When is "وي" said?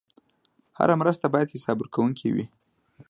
2.35-2.45